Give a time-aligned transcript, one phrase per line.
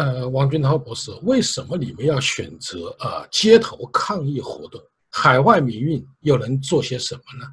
[0.00, 4.80] 呃，王军涛博士，为什么你们要选择啊街头抗议活动？
[5.10, 7.44] 海外民运又能做些什么呢？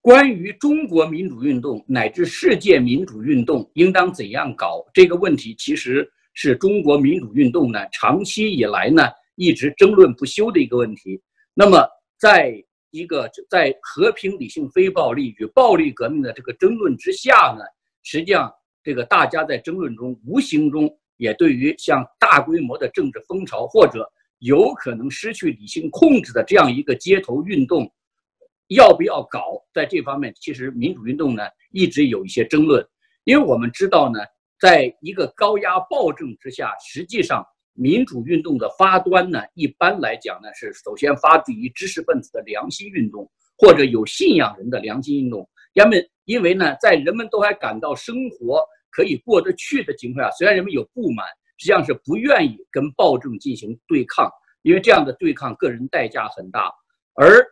[0.00, 9.02] 关于中国民主运动乃至世界民主运动应当怎样搞这个问题，其实是中国民主运动呢长期以来呢
[9.34, 11.20] 一直争论不休的一个问题。
[11.52, 11.86] 那么，
[12.18, 12.54] 在
[12.90, 17.62] 一个在和平、理性、非暴力与暴力革命的这个争论之下呢，
[18.02, 18.50] 实际上
[18.82, 20.90] 这个大家在争论中无形中。
[21.20, 27.92] 也对于像大规模的政治风潮或者有可能失去理性控制的这样一个街头运动，
[28.68, 29.62] 要不要搞？
[29.74, 32.82] 在这方面，其实民主运动呢一直有一些争论，
[33.24, 34.18] 因为我们知道呢，
[34.58, 45.46] 在一个高压暴政之下，实际上民主运动的发端呢，一般来讲呢是首先发自于知识分子的良心运动或者有信仰人的良心运动。
[45.74, 48.64] 人们因为呢，在人们都还感到生活。
[48.90, 54.30] 可以过得去的情况下，虽然人们有不满，实际上是不愿意跟暴政进行对抗，
[54.62, 56.70] 因为这样的对抗个人代价很大。
[57.14, 57.44] 而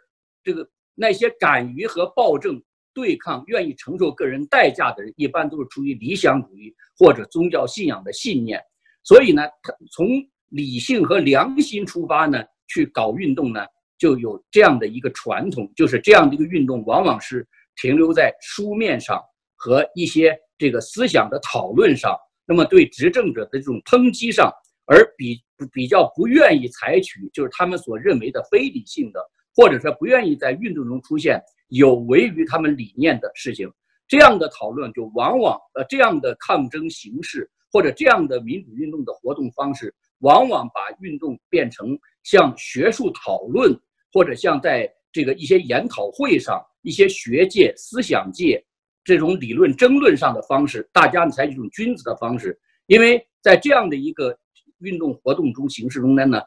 [0.42, 2.60] 这个那些敢于和暴政
[2.94, 8.60] 对抗、愿意承受个人代价的人，一般都是出于理想主义或者宗教信仰的信念。
[9.04, 10.08] 所以呢，他从
[10.48, 13.64] 理性和良心出发呢，去搞运动呢，
[13.98, 19.22] 就有这样的一个传统，就是这样的一个运动往往是停留在书面上
[19.58, 20.34] 和一些。
[20.60, 24.52] 这个思想的讨论上，那么对执政者的这种抨击上，
[24.86, 25.40] 而比
[25.72, 29.20] 比较不愿意采取就是他们所认为的非理性的，
[29.54, 33.70] 或者说不愿意在运动中出现有违于他们理念的事情，
[34.08, 43.72] 这样的讨论就往往呃这样的抗争形式或者这样的民主运动的活动方式，往往把运动变成像学术讨论
[44.12, 48.60] 或者像在这个一些研讨会上，一些学界思想界。
[49.08, 52.54] 这种理论争论上的方式，大家采取一种君子的方式，
[52.88, 54.38] 因为在这样的一个
[54.80, 56.42] 运动活动中形式中间呢，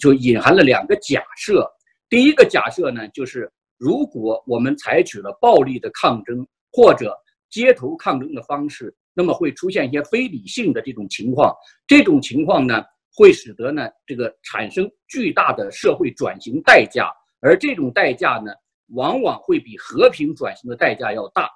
[0.00, 1.70] 就隐含了两个假设。
[2.08, 7.14] 第一个假设呢，就是如果我们采取了暴力的抗争或者
[7.50, 11.54] 街头抗争的方式，那么会出现一些非理性的这种情况。
[11.86, 12.82] 这种情况呢，
[13.12, 18.52] 会使得呢这个产生巨大的社会转型代价，而这种代价呢，
[18.94, 21.46] 往往会比和平转型的代价要大。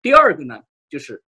[0.00, 1.22] 第二个呢，就是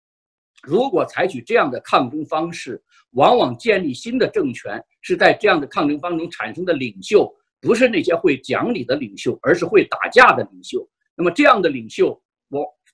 [0.64, 10.88] 如果采取这样的抗争方式，往往建立新的政权是在这样的抗争当中产生的领袖，不是那些会讲理的领袖，而是会打架的领袖。
[11.16, 12.22] 那么这样的领袖，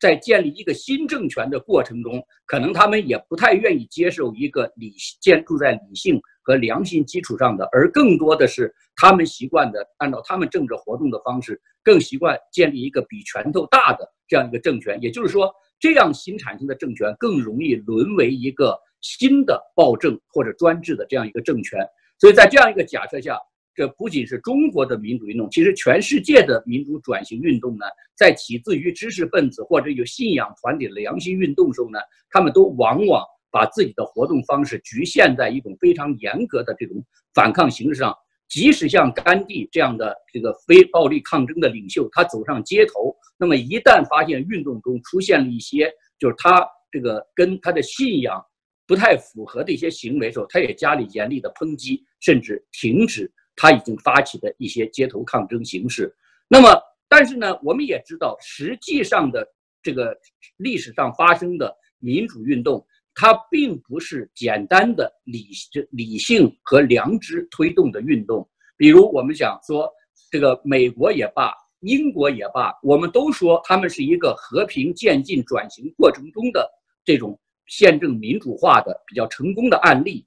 [0.03, 15.00] 在建立一个新政权的过程中，可能他们也不太愿意接受一个理建筑在理性和良心基础上的，而更多的是他们习惯的按照他们政治活动的方式，更习惯建立一个比拳头大的这样一个政权。
[15.02, 15.50] 也就是说。
[15.80, 21.78] 这样新产生的政权更容易沦为一个新的暴政或者专制的这样一个政权，
[22.18, 23.38] 所以在这样一个假设下，
[23.75, 27.85] 这不仅是中国的民主运动，其实全世界的民主转型运动呢，
[28.16, 37.03] 在起自于知识分子或者有信仰团体的良心运动时候呢，他们都往往把自己的活动方式局限在一种非常严格的这种
[37.34, 38.16] 反抗形式上。
[38.50, 48.40] 即使像甘地这样的这个非暴力抗争的领袖，他走上街头，那么一旦发现运动中出现了一些就是他这个跟他的信仰
[48.85, 56.14] 不太符合的一些行为时候，他也加以严厉的抨击，甚至停止他已经发起的一些街头抗争形式。
[56.47, 56.69] 那么，
[57.08, 59.47] 但是呢，我们也知道，实际上的
[59.81, 60.18] 这个
[60.58, 62.86] 历史上发生的民主运动。
[63.16, 65.50] 它并不是简单的理
[65.91, 68.50] 理性和良知推动的运动。
[68.75, 69.88] 比如，我们想说，
[70.31, 76.68] 这个美国也罢，英国也罢，我们都说他们是一个和平渐进转型过程中的
[77.06, 80.25] 这种宪政民主化的比较成功的案例。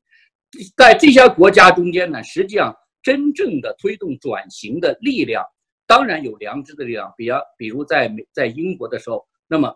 [0.77, 2.73] 在这些国家中间呢，实际上
[3.07, 5.45] 真正的推动转型的力量，
[5.87, 7.15] 当然有良知的力量。
[7.17, 9.73] 比方，比如在美在英国的时候，那么。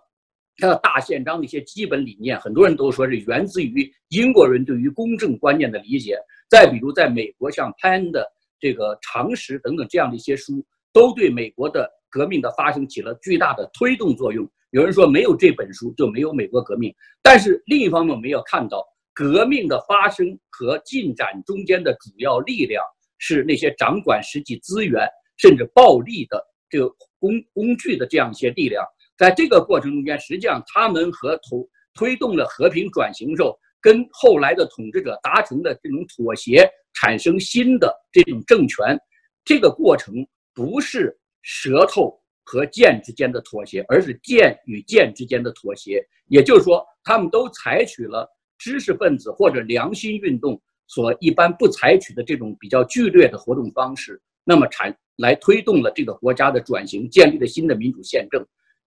[0.57, 6.19] 他的大宪章的一些基本理念，很多人都说是源自于英国人对于公正观念的理解。
[6.51, 8.27] 再比如，在美国，像潘的
[8.59, 10.63] 这个《常识》等等这样的一些书，
[10.93, 14.47] 都对美国的革命的发生起了巨大的推动作用。
[14.73, 16.95] 有人说，没有这本书就没有美国革命。
[17.23, 18.85] 但是另一方面，我们要看到，
[19.15, 22.85] 革命的发生和进展中间的主要力量
[23.21, 25.07] 是那些掌管实际资源
[25.37, 26.89] 甚至暴力的这个
[27.21, 28.85] 工工具的这样一些力量。
[29.17, 38.99] 在这个过程中间，实际上他们和推推动了和平转型时候，跟后来的统治者达成的这种妥协，产生新的这种政权，
[39.45, 40.15] 这个过程
[40.55, 46.03] 不是舌头和剑之间的妥协，而是剑与剑之间的妥协。
[46.29, 48.27] 也就是说，他们都采取了
[48.57, 58.45] 知识分子或者良心运动所一般不采取的这种比较剧烈的活动方式，那么产来推动了这个国家的转型，建立了新的民主宪政。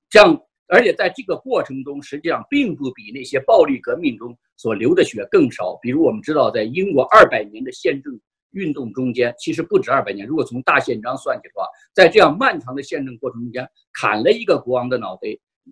[0.09, 5.79] 这样，而且在这个过程中，实际上并不比那些暴力革命中所流的血更少。
[5.81, 8.19] 比如，我们知道，在英国二百年的宪政
[8.51, 10.27] 运动中间，其实不止二百年。
[10.27, 15.29] 如果从大宪章算起的话，在这样漫长的宪政过程中间，砍了一个国王的脑袋，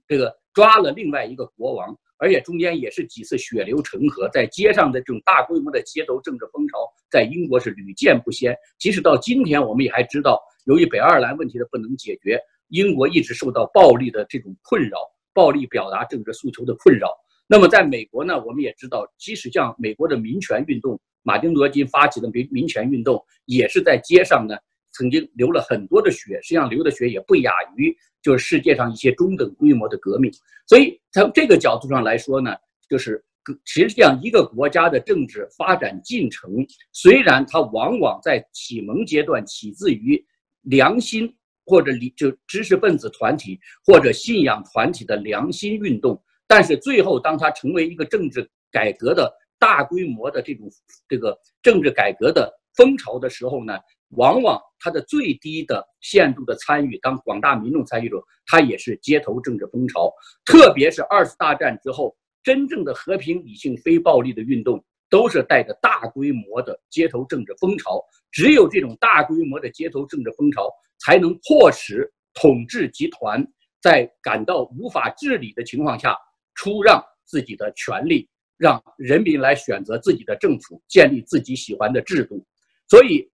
[0.07, 1.93] 这个抓了另外一个国王。
[2.21, 6.77] 而且中间也是几次血流成河，在街上的这种大规模的街头政治风潮，
[7.09, 8.55] 在英国是屡见不鲜。
[8.77, 14.99] 即使到今天，我们也还知道，由于北爱尔兰问题的不能解决，英国一直受到暴力的这种困扰，
[15.33, 17.09] 暴力表达政治诉求的困扰。
[17.47, 24.55] 那么在美国呢，我们也知道，即使像美国的民权运动，马丁·路德·金发起的民民权运动，也是在街上呢。
[24.93, 30.31] 曾经流了很多的血，实际上流的血也不亚于就是世界上一些中等规模的革命。
[30.67, 32.55] 所以从这个角度上来说呢，
[32.89, 33.23] 就是
[33.65, 36.49] 实际上一个国家的政治发展进程，
[36.91, 40.23] 虽然它往往在启蒙阶段起自于
[40.61, 41.35] 良心
[41.65, 50.69] 或者理就知识分子团体或者信仰团体的良心运动，但是最后当它成为一个政治改革的大规模的这种
[51.09, 53.77] 这个政治改革的风潮的时候呢？
[54.11, 60.11] 往往它的最低的限度的参与，当广大民众参与的时候，它也是街头政治风潮。
[60.43, 68.03] 特别是二次大战之后，真正的和平、理性、非暴力的运动，都是带着大规模的街头政治风潮。
[68.31, 70.69] 只有这种大规模的街头政治风潮，
[70.99, 73.45] 才能迫使统治集团
[73.81, 76.17] 在感到无法治理的情况下，
[76.55, 78.27] 出让自己的权利，
[78.57, 82.43] 让人民来选择自己的政府，建立自己喜欢的制度。
[82.89, 83.29] 所以。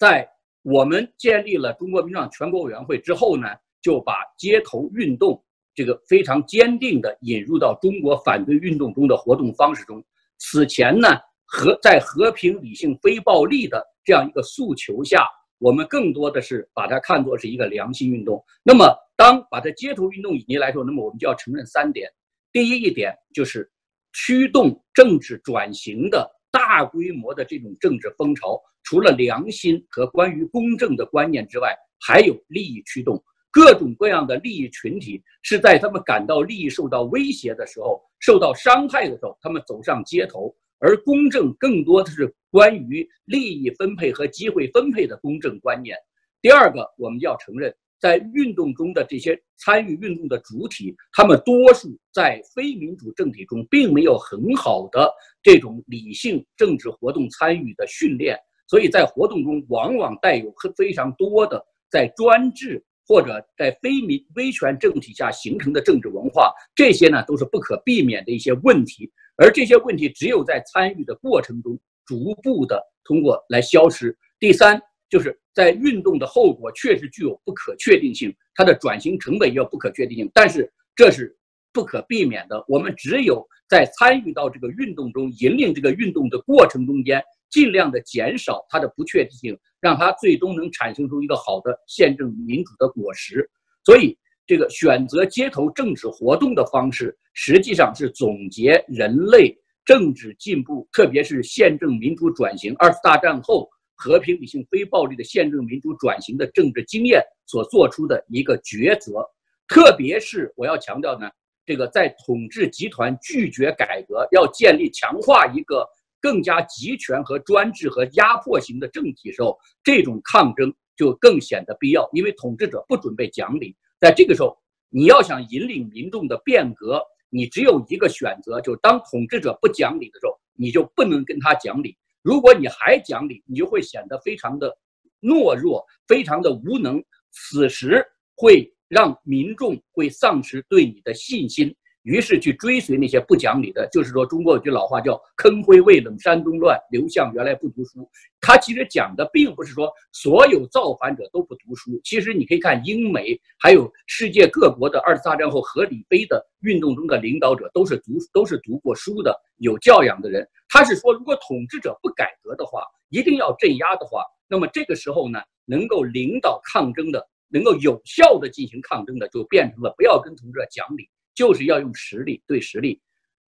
[0.00, 0.26] 在
[0.62, 3.48] 我们建立了中国民主党全国委员会之后呢，
[3.82, 5.38] 就把街头运动
[5.74, 10.02] 这个非常坚定的引入到中国反对运动中的活动方式中。
[10.38, 11.08] 此前呢，
[11.44, 15.26] 和在和平、理性、非暴力的这样一个诉求下，
[15.58, 18.42] 我们更多的是把它看作是一个良心运动。
[18.62, 22.10] 那么，当把它街头运动引进来说，那么我们就要承认三点：
[22.52, 23.70] 第一一点就是
[24.14, 26.39] 驱动政治转型的。
[26.50, 33.22] 大规模的这种政治风潮，除了良心和关于公正的观念之外，还有利益驱动。
[33.52, 40.54] 各种各样的利益群体是在他们感到利益受到威胁的时候、受到伤害的时候，他们走上街头。
[40.78, 45.96] 而公正更多的是关于利益分配和机会分配的公正观念。
[46.40, 47.74] 第二个，我们要承认。
[48.00, 55.12] 在运动中的这些参与运动的主体，他们多数在非民主政体中并没有很好的
[55.42, 74.16] 这种理性政治活动参与的训练，所以在活动中往往带有非常多的在专制或者在非民威权政体下形成的政治文化，这些呢都是不可避免的一些问题，而这些问题只有在参与的过程中逐步的通过来消失。
[74.38, 74.80] 第三。
[75.10, 81.36] 就是在运动的后果确实具有不可确定性，它的转型成本也有不可确定性，但是这是
[81.72, 82.64] 不可避免的。
[82.68, 87.20] 我们只有在参与到这个运动中，引领这个运动的过程中间，
[87.50, 93.50] 尽量的减少它的不确定性，让它最终能产生出一个好的宪政民主的果实。
[93.84, 99.52] 所以，这个选择街头政治活动的方式，实际上是总结人类
[99.84, 103.68] 政治进步，特别是宪政民主转型二次大战后。
[104.00, 109.22] 和平、理性、非暴力的宪政民主转型的政治经验所做出的一个抉择，
[109.68, 111.28] 特别是我要强调呢，
[111.66, 115.86] 这个在统治集团拒绝改革，要建立强化一个
[116.18, 123.76] 更加集权和专制和压迫型的政体时候，这种抗争就更显得必要，因为统治者不准备讲理。
[123.98, 124.56] 在这个时候，
[124.88, 131.94] 你要想引领民众的变革，你只有一个选择，就是当统治者不讲理的时候，你就不能跟他讲理。
[132.22, 134.76] 如果你还讲理，你就会显得非常的
[135.20, 137.02] 懦弱，非常的无能。
[137.30, 138.04] 此时
[138.36, 143.88] 会让民众会丧失对你的信心，于是去追随那些不讲理的。
[143.92, 148.08] 就是说，中国有句老话叫“坑灰未冷山东乱，刘向原来不读书”。
[148.40, 152.00] 他其实讲的并不是说所有造反者都不读书。
[152.02, 160.48] 其实你可以看英美，还有世界各国的二次大战后合理非的运动中的领导者，都是读都是读过书的，有教养的人。
[160.68, 171.08] 他是说，如果统治者不改革的话，一定要镇压的话，那么这个时候呢，能够领导抗争的，能够有效的进行抗争的，就变成了不要跟统治者讲理，
[171.40, 173.00] 就是要用实力对实力。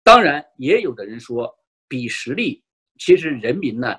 [0.05, 1.51] 当然，也有的人说，
[1.89, 2.63] 比实力，
[2.99, 3.97] 其实人民呢，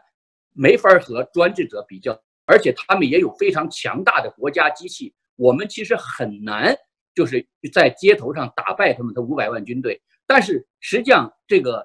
[0.54, 2.16] 没法和专制者比较，
[2.46, 6.78] 而且他们也有非常强大的国家机器，我们其实很难
[7.16, 7.44] 就是
[7.74, 10.00] 在街头上打败他们的五百万军队。
[10.28, 11.84] 但是实际上，这个。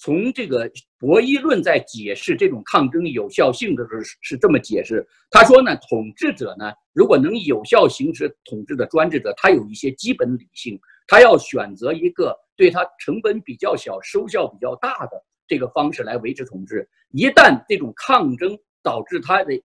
[0.00, 16.88] 从这个博弈论在解释这种抗争有效性的时候是这么解释，他说呢，统治者呢，如果能有效行使统治的专制者，他有一些基本理性，他要选择一个对他成本比较小、收效比较大的这个方式来维持统治。
[17.10, 19.60] 一旦这种抗争导致他的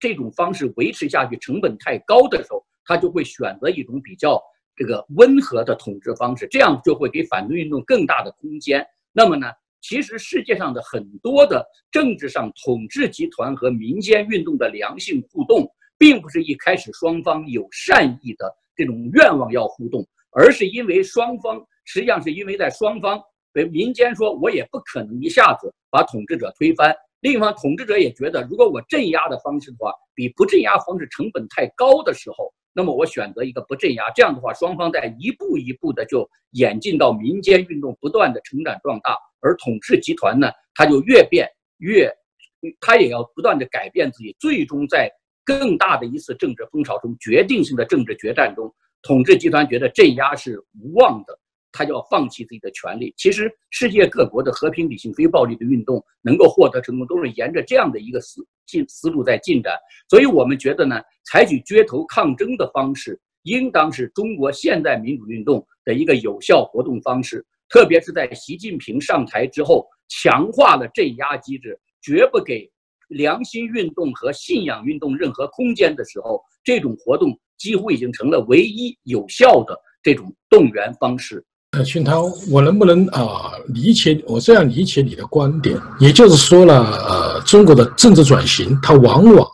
[0.00, 4.42] 这种方式维持下去成本太高的时候，他就会选择一种比较
[4.74, 8.84] 这个温和的统治方式，这样就会给反对运动更大的空间。
[9.12, 9.46] 那么呢？
[9.82, 20.04] 其实世界上的很多的政治上统治集团和民间运动的良性互动，并不是一开始双方有善意的这种愿望要互动，
[20.38, 23.18] 而是因为双方实际上是因为在双方，
[23.52, 32.52] 被民间说我也不可能一下子把统治者推翻，另一方统治者也觉得如果我镇压的方式的话，比不镇压方式成本太高的时候。
[32.78, 42.12] 那么我选择一个不镇压，这样的话，双方在一步一步的就演进到民间运动不断的成长壮大，而统治集团呢，它就越变越，
[42.78, 45.10] 它也要不断的改变自己，最终在
[45.42, 48.70] 更大的一次政治风潮中，决定性的政治决战中，
[49.06, 51.38] 统治集团觉得镇压是无望的。
[51.72, 53.12] 他就要放弃自己的权利。
[53.18, 59.74] 其实，世界各国的和平、理性、非暴力的运动能够获得成功，都是沿着这样的一个思进思路在进展。
[60.08, 67.44] 所以，我们觉得呢，采取街头抗争的方式，应当是中国现代民主运动的一个有效活动方式。
[67.68, 72.66] 特别是在习近平上台之后，强化了镇压机制，绝不给
[73.08, 81.44] 良心运动和信仰运动任何空间的时候，这种活动几乎已经成了唯一有效的这种动员方式。
[81.72, 85.78] 呃，群涛，我能不能啊理解我这样理解你的观点？
[85.98, 89.46] 也就是说了，呃，中国的政治转型，它往往，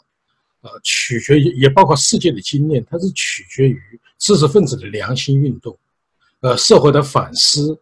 [0.60, 3.80] 呃，取决于也包括世界的经验，它是取决于
[4.18, 5.76] 知识分子的良心运动，
[6.42, 7.76] 呃，社会的反思，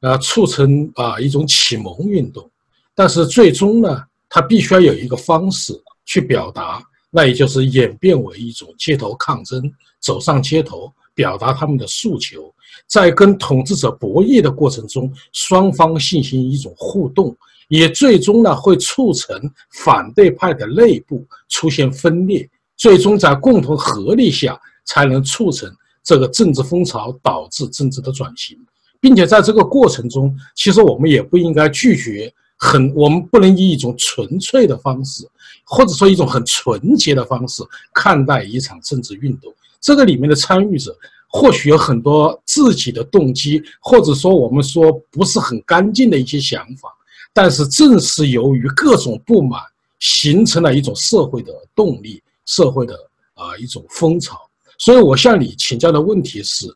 [0.00, 2.48] 呃，促成啊一种启蒙运动。
[2.94, 5.74] 但是最终呢，它必须要有一个方式
[6.06, 9.62] 去表达，那也就是演变为一种街头抗争，
[10.00, 10.92] 走上街头。
[11.14, 12.50] 表达他们的诉求，
[12.86, 17.36] 在跟统治者博弈的过程中，双方进行一种互动，
[17.68, 19.38] 也最终呢会促成
[19.72, 25.70] 反对派的内部出现分裂，最终在共同合力下才能促成
[26.02, 28.56] 这个政治风潮，导致政治的转型，
[28.98, 35.28] 并且在这个过程中，其实我们也不应该拒绝很，我们不能以一种纯粹的方式，
[35.74, 37.62] 或者说一种很纯洁的方式
[37.94, 39.50] 看待一场政治运动。
[39.80, 40.94] 这个里面的参与者
[41.28, 46.90] 或许有很多自己的动机，或者说我们说不是很干净的一些想法，
[47.32, 49.58] 但是正是由于各种不满，
[49.98, 52.94] 形成了一种社会的动力，社会的
[53.32, 54.38] 啊一种风潮。
[54.76, 56.66] 所以我向你请教的问题是：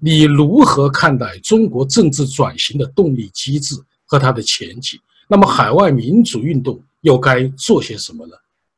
[0.00, 3.74] 你如何看待中国政治转型的动力机制
[4.06, 4.98] 和它的前景？
[5.28, 8.32] 那么海外民主运动又该做些什么呢？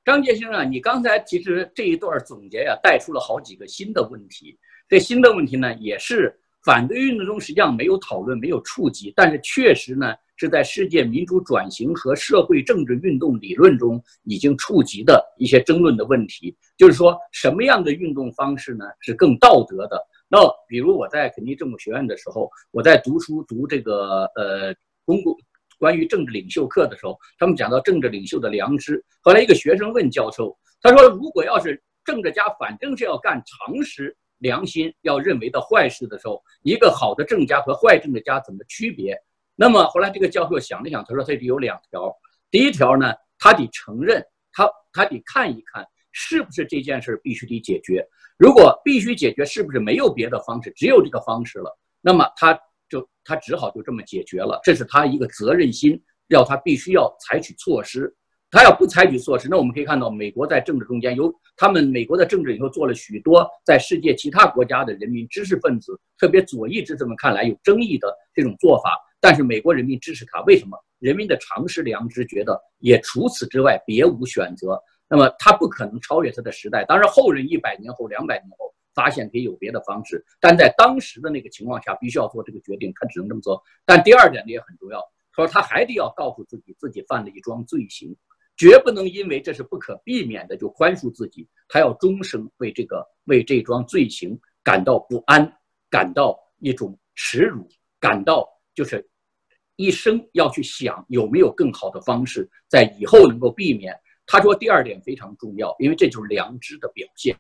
[0.08, 4.58] 张杰先生，你刚才其实这一段总结呀，带出了好几个新的问题。
[4.88, 6.34] 这新的问题呢，也是
[6.64, 16.56] 反对运动中实际上没有讨论、没有触及，但是确实呢，是在世界民主转型和社会政治运动理论中已经触及的一些争论的问题。
[16.78, 20.02] 就是说，什么样的运动方式呢，是更道德的？
[20.26, 24.74] 那比如我在肯尼政府学院的时候，我在读书读这个呃
[25.04, 25.36] 公共。
[25.78, 29.02] 关于政治领袖课的时候，他们讲到政治领袖的良知。
[29.20, 39.16] 后来一个学生问教授，他说：“如果要是政治家反正是要干常识、良心要认为的坏事的时候，一个好的政家和坏政治家怎么区别？”
[39.54, 42.12] 那么后来这个教授想了想，他说：“他得有两条。
[42.50, 48.04] 第一条呢，他得承认，他他得看一看是不是这件事必须得解决。
[48.36, 51.78] 如果必须解决，是不是没有别的方式，只有这个方式了？
[52.00, 52.58] 那么他。”
[52.88, 58.14] 就他只好就这么解决了，这是他一个责任心，要他必须要采取措施。
[58.50, 68.90] 他要不采取措施，那我们可以看到，美国在政治中间有他们美国的政治里头做了许多在世界其他国家的人民知识分子，特别左翼知识分子看来有争议的这种做法，
[69.20, 70.78] 但是美国人民支持他，为什么？
[70.98, 76.86] 人民的常识良知觉得也除此之外别无选择，那么他不可能超越他的时代。
[76.86, 78.67] 当然，后人一百年后、两百年后。
[78.98, 83.62] 发现可以有别的方式，但在当时的那个情况下，必须要做这个决定，他只能这么做。
[83.84, 84.98] 但第二点呢也很重要，
[85.32, 88.16] 他说他还得要告诉自己，自己犯了一桩罪行，
[88.56, 95.48] 绝不能因为这是不可避免的就宽恕自己，他要终生为这个为这桩罪行感到不安，
[95.88, 97.68] 感到一种耻辱，
[98.00, 99.08] 感到就是
[99.76, 103.94] 一生要去想有没有更好的方式，在以后能够避免。
[104.26, 107.36] 他说第二点非常重要，因为这就是良知的表现。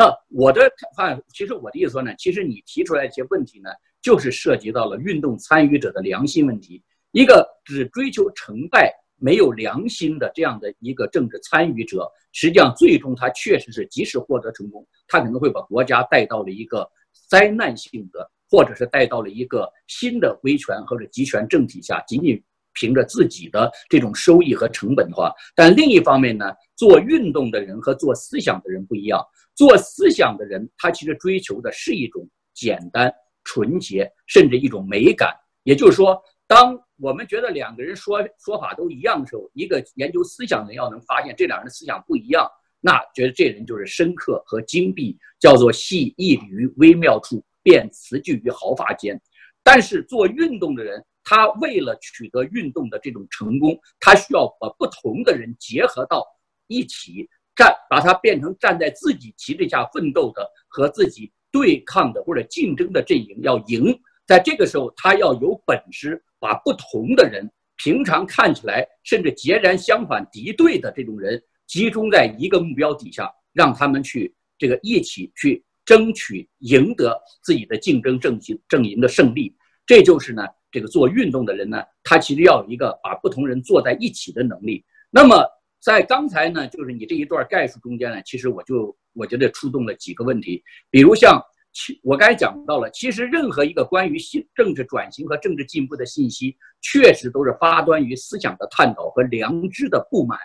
[0.00, 0.62] 那我的
[0.96, 3.68] 看法，其实我的意思说呢，其实你提出来一些问题呢，
[4.00, 6.82] 就是涉及到了运动参与者的良心问题。
[7.12, 16.90] 一个只追求成败、没有良心的这样的一个政治参与者，实际上最终他确实是即使获得成功，他可能会把国家带到了一个
[17.28, 22.42] 灾难性的，或者是带到了一个新的威权或者集权政体下，仅仅
[22.74, 25.32] 凭着自己的这种收益和成本的话。
[25.54, 26.46] 但另一方面呢，
[26.76, 29.24] 做运动的人和做思想的人不一样，
[29.54, 33.12] 做思想的人他其实追求的是一种简单、
[33.44, 35.34] 纯洁，甚至一种美感。
[35.64, 42.48] 也就是说，当我们觉得两个人说说法都一样的时候，一个研究思想的人要能发现这两人的思想不一样，
[42.80, 49.20] 那觉得这人就是深刻和精辟，叫做细义于微妙处，辨词句于毫发间。
[49.62, 56.26] 但是做运动的人，他为了取得运动的这种成功，他需要把不同的人结合到
[56.66, 63.96] 一起站，把它变成站在自己旗帜下奋斗的和自己对抗的或者竞争的阵营要赢。
[64.26, 79.56] 在这个时候，他要有本事把不同的人，平常看起来甚至截然相反、敌对的这种人，集中在一个目标底下，让他们去这个一起去争取赢得自己的竞争正营阵营的胜利。
[79.86, 84.84] 这就是呢，这个做运动的人呢，他其实要有一个把不同人坐在一起的能力。
[85.10, 85.44] 那么
[85.80, 91.40] 在刚才呢，就是你这一段概述中间呢，其实我就我觉得触动了几个问题，比如像。
[91.72, 100.36] 其我刚才讲到了，其实任何一个关于新政治转型和政治进步的信息，确实都是发端于思想的探讨和良知的不满。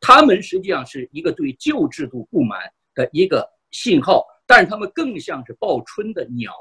[0.00, 2.58] 他们实际上是一个对旧制度不满
[2.96, 6.52] 的一个信号，但是他们更像是报春的鸟，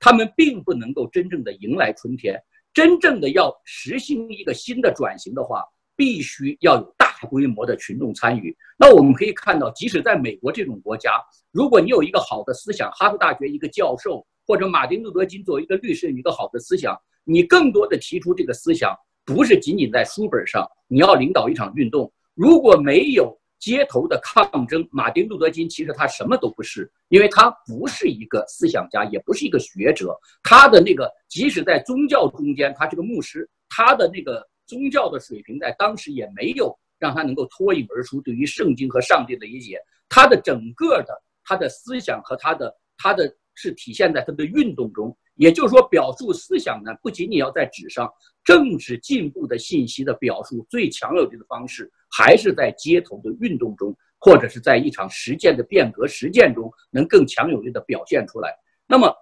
[0.00, 2.42] 他们并不能够真正的迎来春天。
[2.76, 5.64] 真正的要实行一个新的转型的话，
[5.96, 8.54] 必须要有大规模的群众参与。
[8.76, 11.18] 那我们可以看到，即使在美国这种国家，
[11.52, 22.12] 如果你有一个好的思想，哈佛大学一个教授，或者马丁路德金作为一个律师，一个好的思想，你更多的提出这个思想，不是仅仅在书本上，你要领导一场运动。
[22.34, 30.14] 如果没有街头的抗争，马丁路德金其实他什么都不是，因为他不是一个思想家，也不是一个学者。
[30.42, 34.46] 他的那个，即使在宗教中间，他这个牧师，他的那个。
[34.68, 38.20] 宗教的水平在当时也没有让他能够脱颖而出。
[38.22, 41.14] 对于圣经和上帝的理解，他的整个的
[41.44, 45.16] 他的思想和他的他的是体现在他的运动中。
[45.36, 58.54] 也就是说，表述思想呢，不仅仅要在纸上，政治进步的信息的表述最强有力的方式，还是在街头的运动中，或者是在一场实践的变革实践中，能更强有力的表现出来。
[58.86, 59.14] 那么。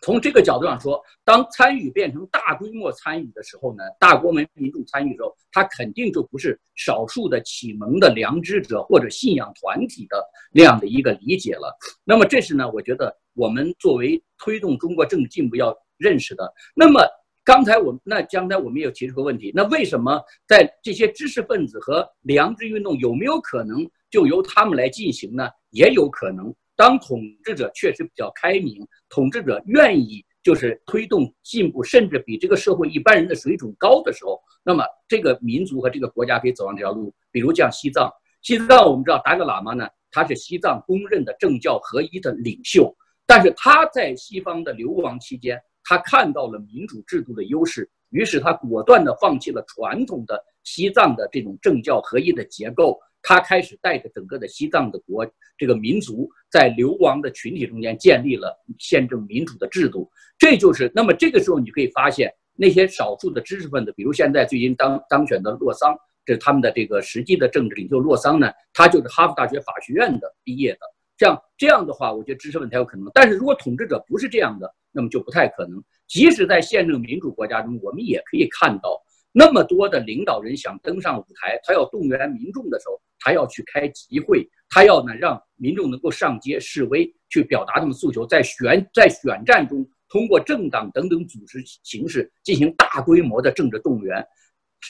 [0.00, 11.76] 从这个角度上说，当参与变成大规模参与的时候呢，大国民民众参与的时候，他肯定就不是少数的启蒙的良知者或者信仰团体的那样的一个理解了。
[12.04, 16.48] 那么这是呢，我觉得我们作为推动中国政治进步要认识的。
[16.76, 17.04] 那么
[17.48, 25.48] 刚才我那刚才我们也提出个问题，那为什么在这些知识分子和良知运动有没有可能就由他们来进行呢？
[25.70, 26.54] 也有可能。
[26.76, 37.14] 当统治者确实比较开明，统治者愿意就是推动进步，甚至比这个社会一般人的水准高的时候，那么这个民族和这个国家可以走上这条路。
[37.30, 52.98] 比如像西藏，西藏我们知道达赖喇嘛呢，他是西藏公认的政教合一的领袖，但是他在西方的流亡期间，他看到了民主制度的优势，于是他果断地放弃了传统的西藏的这种政教合一的结构。
[53.22, 60.08] 他开始带着整个的西藏的国这个民族，在流亡的群体中间建立了宪政民主的制度。
[60.38, 70.80] 这就是那么这个时候，你可以发现那些少数的知识分子，比如现在最近当当选的洛桑，这是他们的这个实际的政治领袖洛桑呢，他就是哈佛大学法学院的毕业的。
[71.16, 73.10] 这样这样的话，我觉得知识分子才有可能。
[73.12, 75.82] 但是如果统治者不是这样的，那么就不太可能。
[76.06, 79.02] 即使在宪政民主国家中，我们也可以看到。
[79.30, 94.26] 那么多的领导人想登上舞台，他要动员民众的时候，他要去开集会，他要呢让民众能够上街示威，去表达他们诉求，在选在选战中，通过政党等等组织形式进行大规模的政治动员。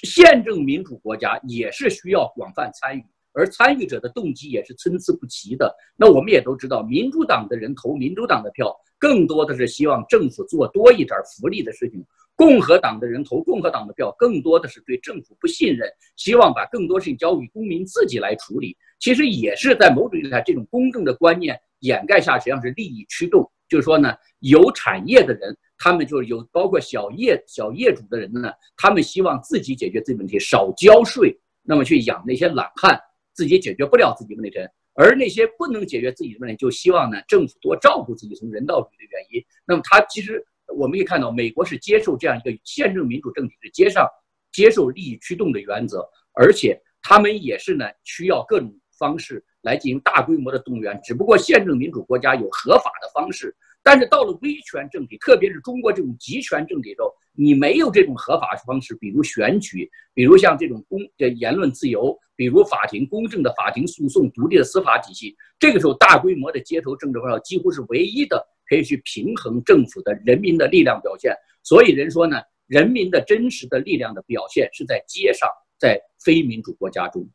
[0.05, 3.05] 宪政民主国家也是需要广泛参与，
[3.39, 5.73] 而参与者的动机也是参差不齐的。
[5.97, 12.05] 那我们也都知道，民主党的人投民主党的票，更多的是希望政府做多一点福利的事情。
[12.35, 18.77] 共和党的人投共和党的票，更多的是对政府不信任，希望把更多事情交给公民自己来处理。
[19.01, 23.49] 其实也是在某种意义上，这种公正的观念掩盖下，实际上是利益驱动。
[23.69, 32.99] 就是说呢，有产业的人，他们就是有包括小业小业主的人呢，他们希望自己解决自己问题，少交税，那么去养那些懒汉，
[33.39, 40.45] 自己解决不了自己问题的人，而那些不能解决自己的问题，就希望呢政府多照顾自己，从人道主义的原因，那么他其实。
[40.77, 44.07] 我们可以看到，美国是接受这样一个宪政民主政体的，接上
[44.53, 51.01] 接受利益驱动的原则，而且他们也是呢需要各种方式来进行大规模的动员。
[51.03, 53.57] 只不过宪政民主国家有合法的方式，
[53.89, 71.35] 但是到了威权政体，特别是中国这种集权政体中，你没有这种合法方式，比如选举，比如像这种公的言论自由，比如法庭公正的法庭诉讼、独立的司法体系，这个时候大规模的街头政治化几乎是唯一的可以去平衡政府的人民的力量表现。
[71.63, 72.37] 所以人说呢。
[72.69, 75.49] 人民的真实的力量的表现是在街上，
[75.81, 77.27] 在非民主国家中。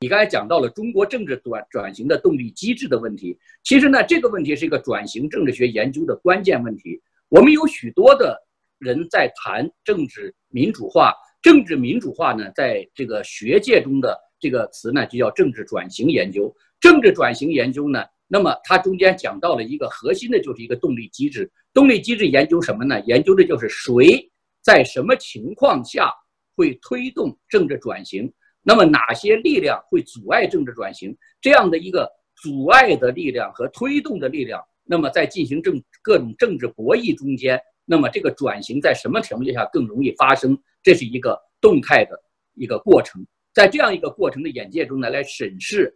[0.00, 7.02] 你刚才讲到了中国政治转转型的动力机制的问题，其实呢，这个问题是一个转型政治学研究的关键问题。
[7.28, 8.40] 我们有许多的
[8.78, 16.54] 人在谈政治民主化，政治民主化呢，在这个学界中的这个词呢，就叫政治转型研究。
[16.78, 21.50] 政治转型研究呢，那么它中间讲到了一个核心的，就是一个动力机制。
[21.74, 23.00] 动力机制研究什么呢？
[23.00, 24.30] 研究的就是谁。
[24.62, 26.12] 在什么情况下
[26.54, 28.32] 会推动政治转型？
[28.68, 31.16] 那么哪些力量会阻碍政治转型？
[31.40, 32.06] 这样的一个
[32.42, 40.54] 阻碍的力量和推动的力量，那么在进行政各种政治博弈中间，那么这个转型在什么条件下更容易发生？
[40.82, 42.10] 这是一个动态的
[42.56, 43.26] 一个过程。
[43.54, 45.90] 在这样一个过程的眼界中呢，来审视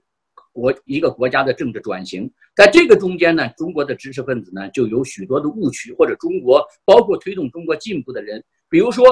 [0.51, 2.33] 国一个国家的政治转型。
[2.57, 8.43] 在这个中间呢，中国的知识分子呢就有许多的误区，或者中国包括推动中国进步的人。
[8.71, 9.05] 比如说，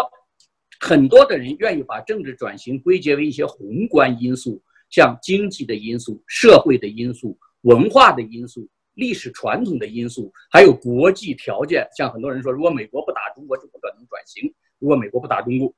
[0.80, 11.86] 很多的人愿意把政治转型归结为一些宏观因素，像经济的因素、社会的因素、文化的因素、历史传统的因素，还有国际条件。
[11.94, 15.72] 像很多人说，如果美国不打中国，就不可能转型；如果美国不打中国，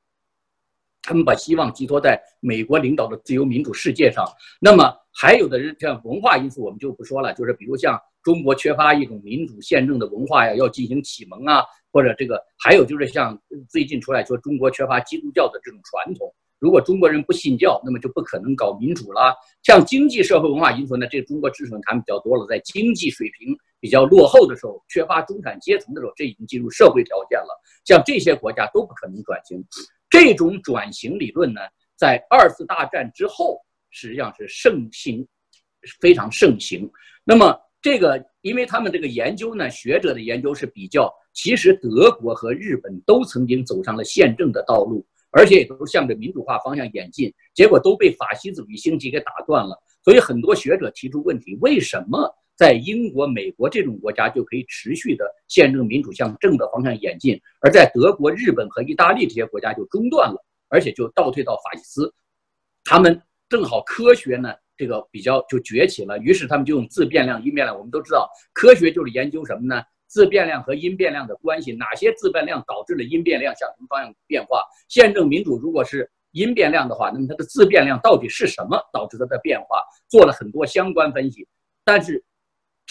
[1.03, 4.25] 他们把希望寄托在美国领导的自由民主世界上。
[4.59, 11.61] 那么，还有的人像文化因素，我们就不说了，就是比如像中国缺乏一种民主宪政的文化呀，要进行启蒙啊。
[11.91, 13.39] 或者这个还有就是像
[13.69, 19.35] 最近出来说中国缺乏基督教的这种传统，如果中国人不信教，那么就不可能搞民主了。
[19.61, 27.61] 像经济社会文化因素呢，这中国知识谈比较多了，在经济水平比较落后的时候，缺乏中产阶层的时候，这已经进入社会条件了。
[27.85, 29.63] 像这些国家都不可能转型。
[30.13, 31.59] 这种转型理论呢，
[31.95, 35.27] 在二次大战之后实际上是盛行，
[35.99, 36.87] 非常盛行。
[37.23, 41.11] 那么这个，因为他们这个研究呢，学者的研究是比较。
[41.33, 49.75] 其实德国和日本都曾经走上了宪政的道路，而且也都向着民主化方向演进，结果都被法西主义兴起给打断了。
[50.03, 62.13] 所以很多学者提出问题：为什么在英国、美国这种国家就可以持续的宪政民主向正的方向演进，而在德国、日本和意大利这些国家就中断了，而且就倒退到法西斯？
[62.83, 67.77] 他们正好科学呢，这个比较就崛起了，于是他们就用自变量、因变量。
[67.77, 69.81] 我们都知道，科学就是研究什么呢？
[70.07, 74.63] 自变量和因变量的关系，哪些自变量导致了因变量向什么方向变化？
[74.87, 79.81] 宪政民主如果是因变量的话，那么它的自变量到底是什么导致它的变化？
[80.07, 81.47] 做了很多相关分析，
[81.83, 82.23] 但是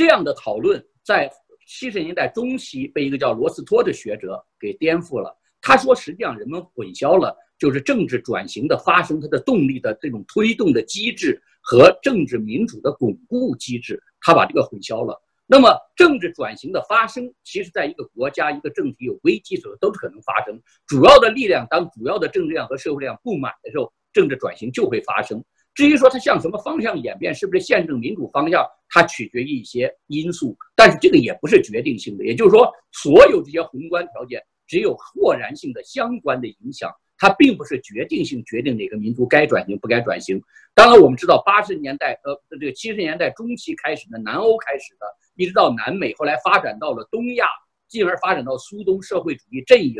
[0.03, 1.31] 这样的讨论在
[1.65, 5.33] 七十年代中期被一个叫罗斯托的学者给颠覆了。
[5.61, 15.17] 他说，实际上人们混淆了，就是政治转型的发生，它的动力的这种推动的机制和政治民主的巩固机制，他把这个混淆了。
[15.47, 20.61] 那么，政治转型的发生，其实在一个国家、一个政体有危机的时候都可能发生。
[20.85, 25.45] 主要的力量，当主要的政治力量和社会力量不满的时候，政治转型就会发生。
[25.75, 32.25] 至于说它向什么方向演变，是不是宪政民主方向，它取决于一些因素，但是这个也不是决定性的。
[32.25, 36.91] 也就是说，所有这些宏观条件只有豁然性的相关的影响。
[37.19, 40.43] 它并不是决定性决定哪个民族该转型不该转型。
[40.75, 45.07] 当然，我们知道八十年代呃这个七十年代中期开始的南欧开始的，
[45.37, 47.47] 一直到南美，后来发展到了东亚，
[47.87, 49.95] 进而发展到苏东社会主义阵营，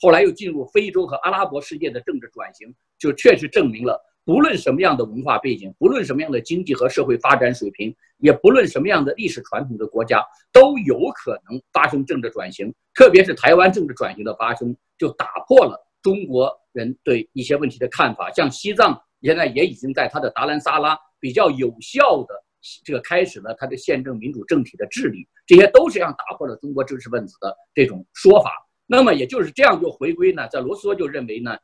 [0.00, 10.20] 后来又进入非洲和阿拉伯世界的政治转型，就确实证明了，不论什么样的文化背景，不论什么样的经济和社会发展水平，也不论什么样的历史传统的国家，
[10.52, 12.74] 都有可能发生政治转型。
[12.92, 15.80] 特别是台湾政治转型的发生，就打破了。
[16.02, 22.34] 中国人对一些问题的看法，像西藏现在也已经在他的达兰萨拉比较有效的
[22.84, 28.50] 这个开始了他的宪政民主政体的治理，这些都是要打破了中国知识分子的这种说法。
[28.88, 31.56] 那么也就是这样就回归呢，在罗梭就认为呢，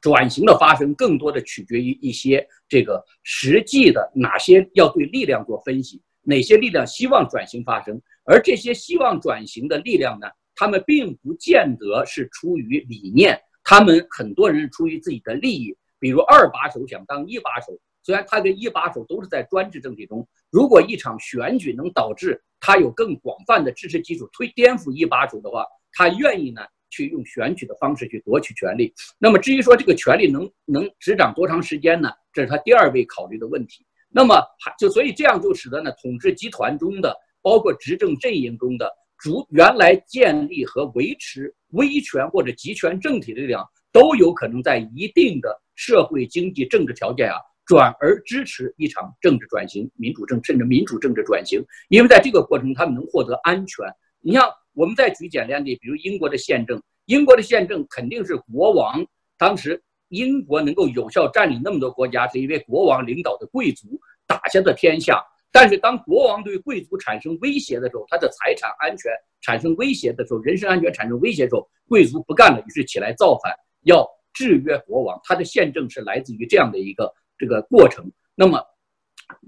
[0.00, 13.40] 转型的发生更多的取决于一些这个实际的哪些要对力量做分析，哪些力量希望转型发生，而这些希望转型的力量呢，他们并不见得是出于理念。
[13.62, 26.60] 他们很多人出于自己的利益，比如二把手想当一把手，虽然他跟一把手都是在专制政体中，如果一场选举能导致他有更广泛的支持基础，推颠覆一把手的话，他愿意呢
[26.94, 28.92] 去用选举的方式去夺取权力。
[29.18, 32.08] 那么至于说这个权力能能执掌多长时间呢？
[32.32, 33.84] 这是他第二位考虑的问题。
[34.08, 47.36] 那么还就所以这样就使得呢，统治集团中的，包括执政阵营中的主原来建立和维持威权或者集权政体的力量，都有可能在一定的社会经济政治条件啊。
[47.66, 53.86] 转而支持一场政治转型、民主政甚至民主政治转型，因为在这个过程，他们能获得安全。
[54.20, 59.04] 你像我们再举简单的，比如英国的宪政，英国的宪政肯定是国王。
[59.38, 65.22] 当时英国能够有效占领那么多国家，是因为国王领导的贵族打下的天下。
[65.50, 69.10] 但是当国王对贵族产生威胁的时候，他的财产安全
[69.40, 75.20] 产生威胁的时候，人身安全产生威胁的时候，贵族不干了，于是起来造反，要制约国王。
[75.24, 77.12] 他的宪政是来自于这样的一个。
[77.36, 78.64] 这个过程，那么，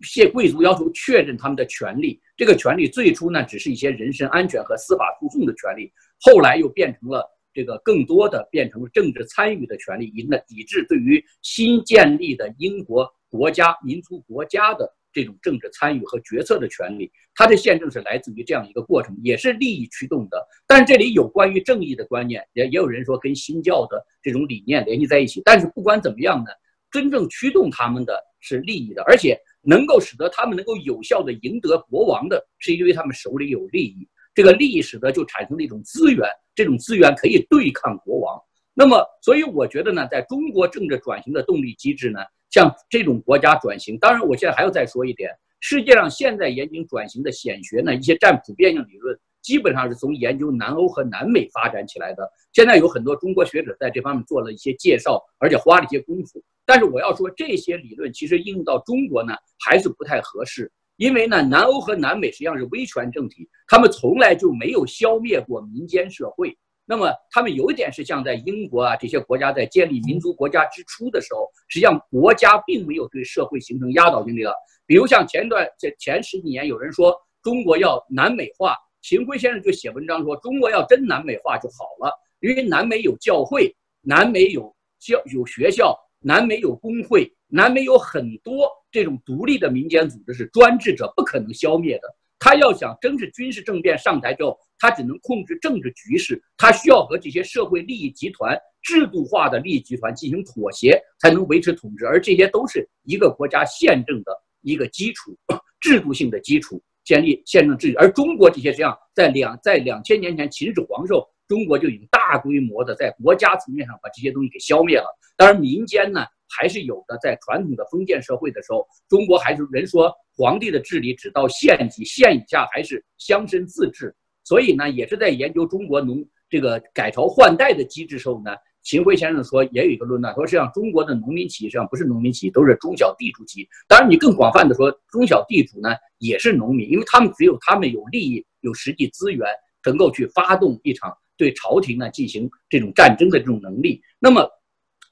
[0.02, 2.20] 谢贵族要求确认他们的权利。
[2.36, 17.10] 这个权利最初呢，只是一些人身安全和司法诉讼的权利，后来又变成了这个更多的变成了政治参与的权利，以那以致对于新建立的英国国家、民族国家的这种政治参与和决策的权利。
[17.34, 20.46] 它的宪政是来自于这样一个过程，也是利益驱动的。
[20.66, 25.42] 但这里有关于正义的观念，也也有人说跟新教的这种理念联系在一起。
[25.44, 26.50] 但是不管怎么样呢？
[26.88, 34.08] 真正驱动他们的是利益的，而且能够使得他们能够有效的赢得国王的，是因为他们手里有利益。
[34.34, 38.40] 这个利益使得就产生了一种资源，这种资源可以对抗国王。
[38.74, 49.18] 那么，所以我觉得呢，在中国政治转型的动力机制呢，像这种国家转型，当然，我现在还要再说一点，世界上现在研究转型的显学呢，一些占普遍性理论。
[49.46, 52.28] 基本上是从研究南欧和南美发展起来的。
[52.52, 56.42] 现在有很多中国学者在这方面做了一些介绍，而且花了一些功夫。
[56.64, 60.68] 但是我要说，这些理论其实应用到中国呢，还是不太合适。
[60.96, 66.58] 因为呢，南欧和南美实际上是威权政体，他们从来就没有消灭过民间社会。
[66.84, 74.52] 那么他们有一点是像在英国啊这些国家在建立民族国家之初的时候，实际上国家并没有对社会形成压倒性力量。
[74.86, 78.76] 比如像前段这前十几年，有人说中国要南美化。
[79.08, 92.08] 秦晖先生就写文章说，中国要真南美化就好了，因为南美有教会，南美有教有学校，南美有工会，南美有很多这种独立的民间组织，是专制者不可能消灭的。
[92.40, 102.04] 他要想真是军事政变上台之后，他只能控制政治局势，他需要和这些社会利益集团、制度化的利益集团进行妥协，才能维持统治。
[102.04, 105.30] 而这些都是一个国家宪政的一个基础，
[105.80, 106.82] 制度性的基础。
[107.06, 115.06] 建立宪政秩序，而中国这些实际上在两在两千年前秦始皇时候，中国就已经大规模的在国家层面上把这些东西给消灭了。
[115.36, 117.16] 当然，民间呢还是有的。
[117.22, 124.12] 在传统的封建社会的时候，中国还是人说皇帝的治理只到县级，县以下还是乡绅自治。
[124.42, 128.50] 所以呢，也是在研究中国农这个改朝换代的机制时候呢。
[128.86, 133.68] 秦晖先生说，也有一个论断，说实际上中国的农民起义实际上不是农民起义，都是中小地主起义。
[133.88, 139.44] 当然，你更广泛的说，中小地主呢也是农民，因为他们只有他们有利益、有实际资源，
[139.84, 144.00] 能够去发动一场对朝廷呢进行这种战争的这种能力。
[144.20, 144.48] 那么。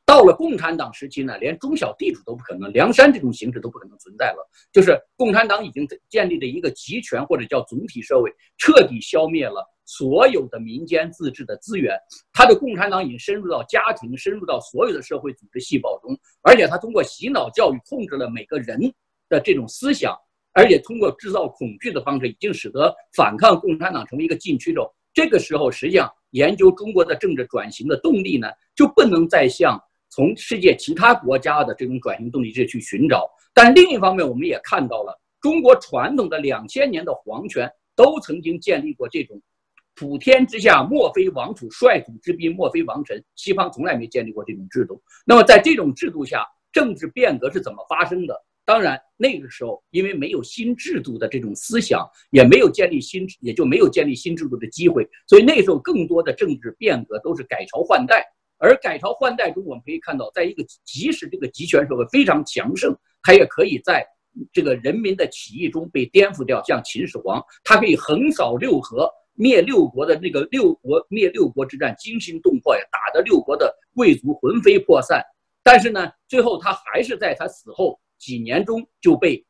[0.06, 4.50] 到了共产党时期呢，连中小地主都不可能，梁山这种形式都不可能存在了。
[4.70, 11.98] 就是共产党已经建立了一个集权或者叫总体社会，彻底消灭了所有的民间自治的资源。
[12.32, 18.80] 他的共产党已经深入到家庭，深入到所有的社会组织细胞中，而且他通过洗脑教育控制了每个人
[19.28, 20.16] 的这种思想，
[20.52, 24.84] 而且通过制造恐惧的方式，已经使得反抗共产党成为一个禁区中。
[25.12, 29.80] 这个时候，实际上研究中国的政治转型的动力呢，就不能再像。
[30.10, 39.42] 从世界其他国家的这种转型动力去寻找，但另一方面，我们也看到了中国传统的两千年的皇权都曾经建立过这种
[39.94, 43.22] “普天之下莫非王土，率土之滨莫非王臣”。
[43.36, 45.02] 西方从来没建立过这种制度。
[45.24, 48.34] 那么，在这种制度下，政治变革是怎么发生的？
[48.66, 58.24] 当然，那个时候因为没有新制度的这种思想，也没有建立新，也就没有建立新制度的机会，所以那时候更多的政治变革都是改朝换代。
[58.56, 64.06] 而改朝换代中，我们可以看到，在一个即使这个集权社会非常强盛，它也可以在
[64.50, 66.62] 这个人民的起义中被颠覆掉。
[66.64, 75.22] 像秦始皇，他可以横扫六合，灭六国的那个六国灭六国之战惊心动魄呀，打得六国的贵族魂飞魄散。
[75.62, 79.44] 但是呢，最后他还是在他死后几年中就被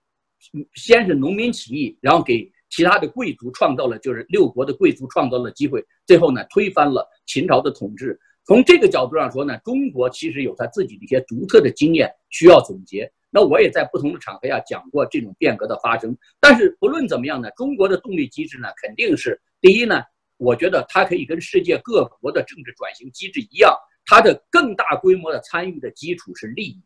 [0.75, 8.19] 先是农民起义，然后给其他的贵族创造了，就是六国的贵族创造了机会，最后呢推翻了秦朝的统治。
[8.47, 13.11] 从这个角度上说呢，中国其实有它自己的一些独特的经验需要总结。
[13.31, 16.17] 那我也在不同的场合下讲过这种变革的发生。
[16.39, 20.03] 但是不论怎么样呢，中国的动力机制呢，肯定是第一呢，
[20.37, 23.75] 我觉得它可以跟世界各国的政治转型机制一样，
[24.05, 26.85] 它的更大规模的参与的基础是利益。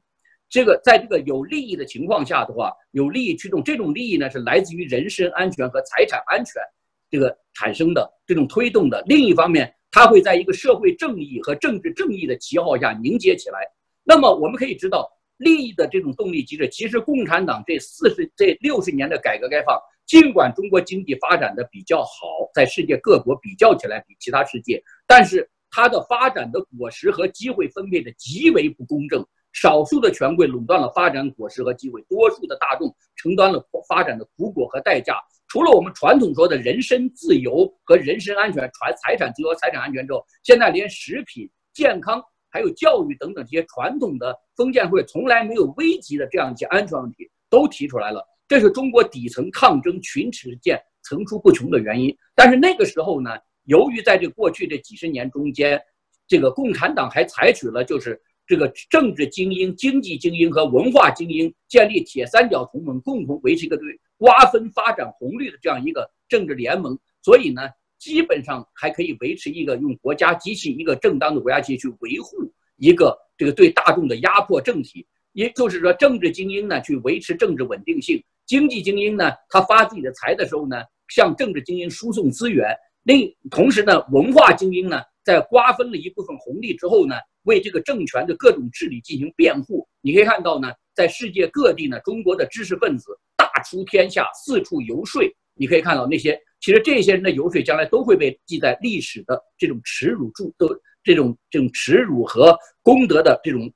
[0.48, 6.62] 这个在这个有利益的情况下的话，有利益驱动，这种利益呢是来自于人身安全和财产安全
[7.10, 9.02] 这个产生的这种推动的。
[9.08, 13.58] 另一方面，它会在一个社会正义和政治正义的旗号下凝结起来。
[14.04, 29.26] 那么我们可以知道，利益的这种动力机制，其实共产党这四十这六十年的改革开放，尽管中国经济发展的比较好，在世界各国比较起来比其他世界，但是它的发展的果实和机会分配的极为不公正。
[29.54, 35.16] 少数的权贵垄断了发展果实和机会，多数的大众承担了发展的苦果和代价。
[35.48, 48.26] 除了我们传统说的人身自由和人身安全、传财产自由财产安全之后，现在连食品、健康还有教育等等这些传统的封建会从来没有危及的这样一些安全问题都提出来了。
[48.46, 52.16] 这是中国底层抗争群起事件层出不穷的原因。
[52.34, 53.30] 但是那个时候呢，
[53.64, 55.80] 由于在这过去这几十年中间，
[56.26, 58.20] 这个共产党还采取了就是。
[58.50, 63.84] 这个政治精英、经济精英和文化精英建立铁三角同盟，共同维持一个对
[64.16, 72.36] 瓜分发展红利的这样一个政治联盟，所以呢，基本上还可以维持一个用国家机器、一个正当的国家机器去维护
[72.76, 75.06] 一个这个对大众的压迫政体。
[75.32, 80.76] 也就是说，政治精英呢去维持政治稳定性，经济精英呢他发自己的财的时候呢，
[81.08, 82.74] 向政治精英输送资源。
[83.04, 87.14] 另同时呢，文化精英呢在瓜分了一部分红利之后呢。
[87.44, 93.06] 为这个政权的各种治理进行辩护，你可以看到呢，在世界各地呢，中国的知识分子
[93.38, 95.22] 大出天下，四处游说。
[95.58, 100.68] 你可以看到那些，其实这些人的油水将来都会被记在历史的这种耻辱柱的
[101.02, 103.70] 这种这种耻辱和功德的这种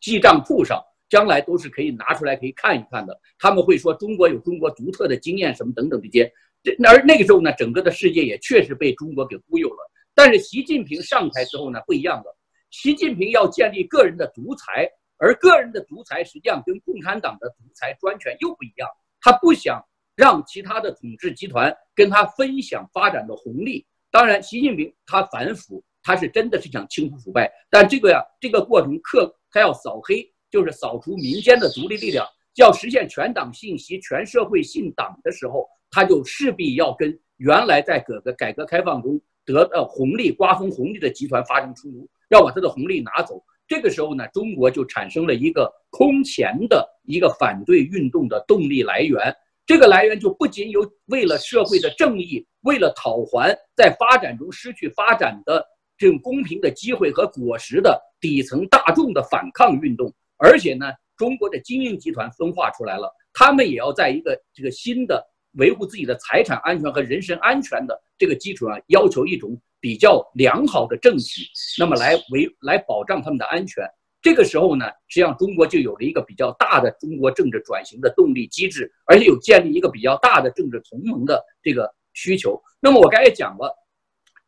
[0.00, 3.18] 记账簿上，将来都是可以拿出来可以看一看的。
[3.38, 6.32] 他们会说中国有中国独特的经验什么等等这些。
[6.62, 9.90] 这而那个时候呢，整个的世界也确实被中国给忽悠了。
[10.14, 12.36] 但是习近平上台之后呢，不一样了。
[12.70, 18.88] 习近平要建立个人的独裁，而个人的独裁实际上跟共产党的独裁专权又不一样。
[19.20, 19.82] 他不想
[20.14, 23.86] 让其他的统治集团跟他分享发展的红利。
[24.10, 27.50] 当然，习近平他反腐，他是真的是想清除腐败。
[27.70, 42.08] 但这个呀，这个过程克他要扫黑，就是扫除民间的独立力量，要实现全党信息、全社会信党的时候，他就势必要跟原来在改革改革开放中得到红利、瓜分红利的集团发生冲突。
[42.28, 49.34] 要把他的红利拿走，这个时候呢，中国就产生了一个空前的一个反对运动的动力来源。
[49.72, 55.64] 这个来源就不仅有为了社会的正义，为了讨还在发展中失去发展的
[55.96, 69.58] 这种公平的机会和果实的底层大众的反抗运动，而且呢，中国的精英集团分化出来了，他们也要在一个这个新的维护自己的财产安全和人身安全的这个基础上，要求一种。
[69.80, 71.42] 比较良好的政体，
[71.76, 73.84] 那么来维来保障他们的安全。
[74.22, 82.58] 这个时候呢，实际上中国就有了一个比较大的中国政治转型的动力机制，而且有建立一个比较大的政治同盟的这个需求。
[82.80, 83.74] 那么我刚才讲了，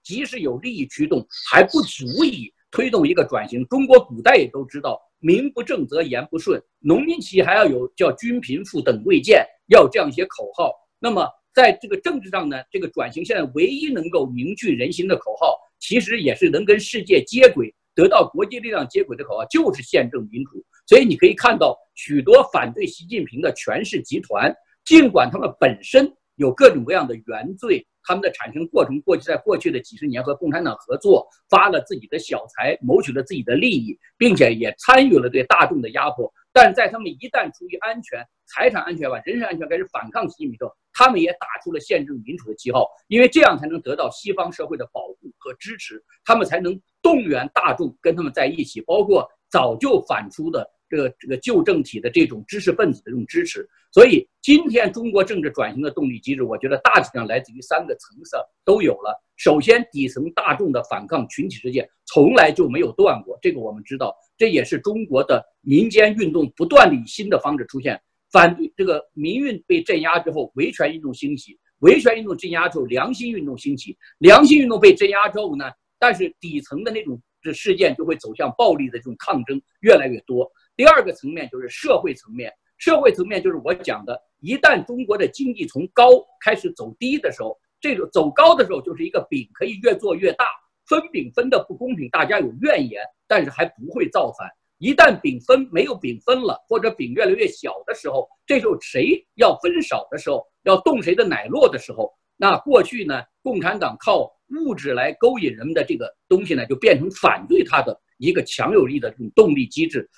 [0.03, 3.67] 即使有利益驱动，还不足以推动一个转型。
[3.67, 10.73] 中国古代也都知道，名不正则言不顺，农民起义还要有叫均贫富等贵贱，要这样一些口号。
[10.99, 11.29] 那么。
[11.55, 20.65] 在这个政治上呢，这个转型现在唯一能够凝聚人心的口号，其实也是能跟世界接轨、得到国际力量接轨的口号，就是宪政民主。
[20.87, 24.55] 所以你可以看到，许多反对习近平的权势集团，
[24.85, 36.33] 尽管他们本身有各种各样的原罪，他们的产生过程过去在过去的几十年和共产党合作，发了自己的小财，谋取了自己的利益，并且也参与了对大众的压迫。
[36.53, 53.69] 但在他们一旦出于安全、财产安全吧、人身安全开始反抗习近平之后，他们也打出了宪政民主的旗号，因为这样才能得到西方社会的保护和支持，他们才能动员大众跟他们在一起，包括早就反出的这个这个旧政体的这种知识分子的这种支持。
[53.93, 59.23] 所以，今天中国政治转型的动力机制，我觉得大体上来自于三个层次都有了。
[59.37, 68.01] 首先，底层大众的反抗群体事件从来就没有断过，这个我们知道，这也是中国的民间运动不断以新的方式出现。
[68.33, 75.67] 反对这个民运被镇压之后，维权运动兴起；维权运动镇压之后，良心运动兴起；良心运动被镇压之后呢，
[76.01, 80.51] 但是底层的那种这事件就会走向暴力的这种抗争越来越多。
[80.77, 86.09] 第二个层面就是社会层面，社会层面就是我讲的，一旦中国的经济从高
[86.45, 90.47] 开始走低的时候，这个走高的时候就是一个饼可以越做越大，
[90.89, 94.51] 分饼分的不公平，大家有怨言，但是还不会造反。
[94.79, 110.11] 一旦饼分没有饼分了，或者饼越来越小的时候，这时候谁要分少的时候，要动谁的奶酪的时候，那过去呢，共产党靠物质来勾引人们的这个东西呢，就变成反对他的一个强有力的这种动力机制。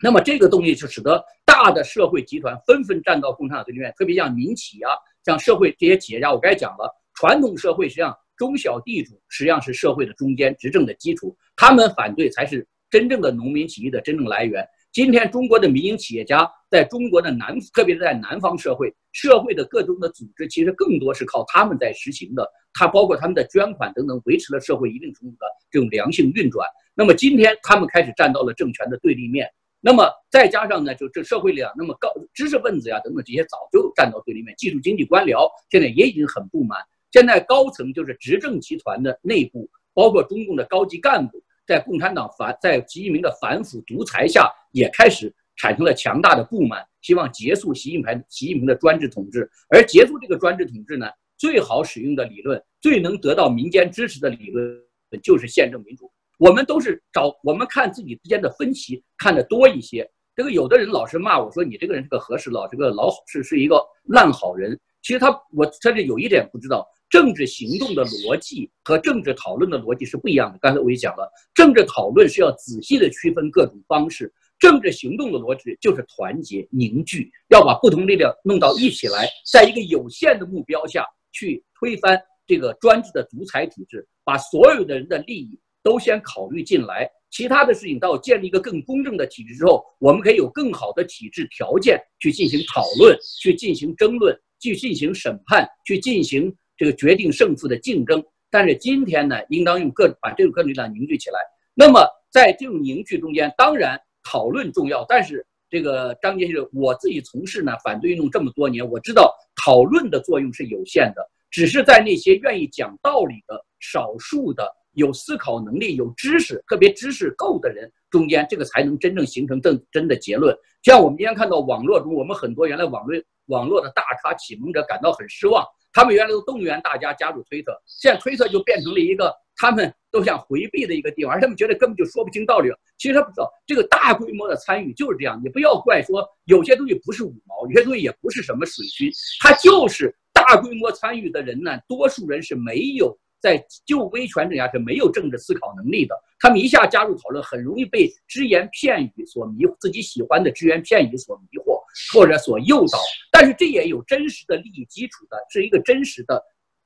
[0.00, 4.90] 那么这个东西就使得大的社会集团纷纷站到共产党对立面，特别像民企啊，
[5.24, 14.64] 像社会这些企业家，我刚才讲了，传统社会实际上中小地主实际上是社会的中间执政的基础，他们反对才是真正的农民起义的真正来源。
[14.92, 26.66] 今天中国的民营企业家在中国的南，特别是在南方社会，社会的各种的组织其实更多是靠他们在实行的，它包括他们的捐款等等，维持了社会一定程度的这种良性运转。
[26.94, 29.46] 那么今天他们开始站到了政权的对立面，
[29.80, 36.78] 那么再加上呢，就这社会里啊，那么高知识分子呀等等这些早就站到对立面，技术经济官僚现在也已经很不满。
[37.10, 41.42] 现在高层就是执政集团的内部，包括中共的高级干部。
[41.66, 49.48] 在共产党反在习近平的反腐独裁下，也开始产生了强大的不满，希望结束习近平习近平的专制统治。
[49.68, 51.06] 而结束这个专制统治呢，
[51.36, 54.82] 最好使用的理论，最能得到民间支持的理论，
[55.22, 56.10] 就是宪政民主。
[56.38, 60.08] 我们都是找我们看自己之间的分歧看得多一些。
[60.34, 64.78] 这个有的人老是骂我说你这个人是个和事佬，这个老是是一个烂好人。
[65.02, 66.86] 其实他我他是有一点不知道。
[67.10, 70.58] 政治行动的逻辑和政治讨论的逻辑是不一样的。
[70.60, 96.54] 刚才我也讲了，政治讨论是要仔细的区分各种方式，政治行动的逻辑就是团结凝聚，要把不同力量弄到一起来，在一个有限的目标下去推翻这个专制的独裁体制，把所有的人的利益都先考虑进来，其他的事情到建立一个更公正的体制之后，我们可以有更好的体制条件去进行讨论，去进行争论，去进行审判，去进行。
[96.80, 98.22] 这个决定胜负的竞争，
[98.52, 101.40] 但是今天呢，应当用各把这种各种力量凝聚起来。
[101.74, 109.34] 那么在这种凝聚中间，当然讨论重要，但是这个张杰先生，我自己从事呢反对运动这么多年，我知道
[109.66, 114.64] 讨论的作用是有限的，只是在那些愿意讲道理的少数的
[114.98, 120.54] 有思考能力、有知识、特别知识够的人中间，这个才能真正形成真真的结论。
[120.82, 125.64] 像我们今天看到网络中，我们很多原来网络网络的大咖启蒙者感到很失望。
[125.92, 132.68] 他们原来都动员大家加入推特，现在推特就变成了一个他们都想回避的一个地方，而他们觉得根本就说不清道理。
[132.98, 135.40] 其实他不知道，这个大规模的参与就是这样。
[135.42, 141.78] 你不要怪说有些东西不是五毛，有些东西也不是什么水军，他就是大规模参与的人呢。
[141.88, 151.78] 多数人是没有在旧威权之下是没有政治思考能力的，他们一下加入讨论，很容易被只言片语所迷，自己喜欢的只言片语所迷惑。
[152.12, 152.98] 或者所诱导，
[153.32, 156.40] 但是这也有真实的利益基础的，是一个真实的，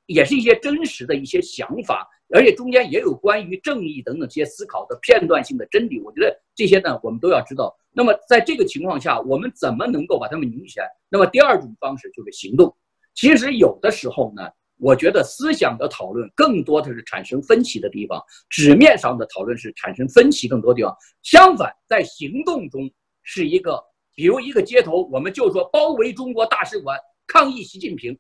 [0.07, 6.00] 也是一些真实的一些想法，而且中间也有关于正义等等这些思考的片段性的真理。
[6.00, 7.76] 我觉得这些呢，我们都要知道。
[7.92, 10.86] 那么在这个情况下，我们怎么能够把他们凝聚起来？
[11.11, 12.74] 那么第二种方式就是行动。
[13.12, 14.48] 其实有的时候呢，
[14.83, 18.20] 我觉得思想的讨论更多的是产生分歧的地方，
[18.51, 20.93] 纸面上的讨论是产生分歧更多地方。
[21.22, 22.91] 相反，在行动中
[23.22, 23.80] 是一个。
[24.14, 28.18] 比如一个街头，我们就说包围中国大使馆抗议习近平，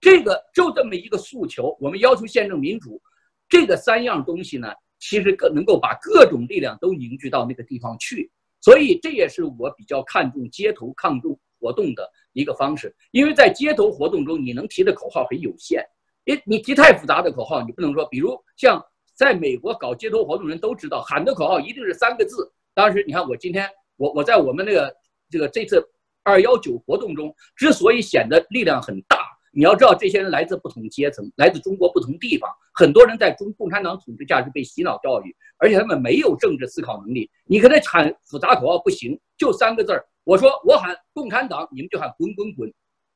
[0.00, 3.00] 这个就这么一个诉求，我们要求宪政民主，
[3.48, 8.28] 这个三样东西呢，其实更能够把各种力量都凝聚到那个地方去，
[8.60, 15.84] 所以这也是我比较看重街头抗中活动的一个方式，因为在街头活动中，你能提的口号很有限，
[16.26, 18.80] 诶，你提太复杂的口号，你不能说，比如像
[19.14, 23.68] 在美国搞街头活动人都知道，喊的口号一定是三个字，当时你看我今天。
[23.98, 24.94] 我我在我们那个
[25.30, 25.82] 这个这次
[26.22, 29.16] 二幺九活动中，之所以显得力量很大，
[29.50, 37.30] 你要知道这些人来自不同阶层，来自中国不同地方，很多人在中共产党统治下是被洗脑教育，而且他们没有政治思考能力。
[37.46, 40.04] 你跟他喊复杂口号不行，就三个字儿。
[40.26, 42.68] 我说我喊共产党，你们就喊滚滚滚；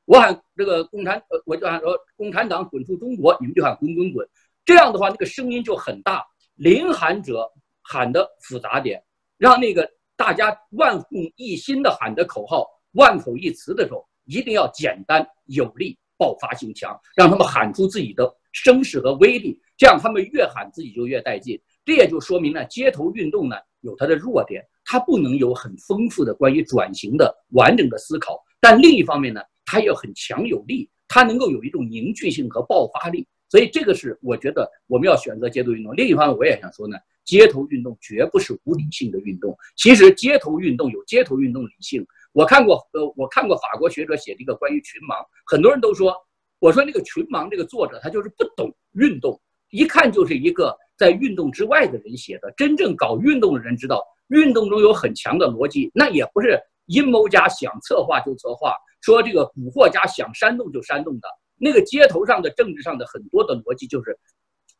[0.05, 4.25] 我喊这个共产，呃，我就喊说共产党滚出中国，你们就喊滚滚滚。
[4.63, 6.25] 这样的话，那个声音就很大。
[6.55, 7.51] 领喊者
[7.81, 9.03] 喊的复杂点，
[9.37, 9.87] 让那个。
[10.17, 19.59] 大家万众一心的喊的口号，万口一词的时候，一定要简单有力，爆发性强，让他们喊出自己的声势和威力。
[19.75, 21.59] 这样他们越喊自己就越带劲。
[21.83, 28.37] 这也就说明呢，街头运动呢有它的弱点，它不能有很丰富的关于转型的完整的思考。
[28.59, 33.25] 但另一方面呢，它要很强有力，它能够有一种凝聚性和爆发力。
[33.47, 35.95] 所以这个是我觉得我们要选择街头运动。
[35.95, 36.97] 另一方面，我也想说呢。
[37.23, 39.55] 街头运动绝不是无理性的运动。
[39.77, 42.03] 其实街头运动有街头运动理性。
[42.33, 46.15] 我看过，呃，我看过法国学者写的一个关于群盲，很多人都说，
[46.57, 49.39] 我说那个群盲这个作者他就是不懂运动，
[49.69, 52.51] 一看就是一个在运动之外的人写的。
[52.57, 61.27] 真正搞运动的人知道，运动中有很强的逻辑，那也不是阴谋家想策划就策划，说这个蛊惑家想煽动就煽动的。
[61.57, 64.17] 那个街头上的政治上的很多的逻辑就是。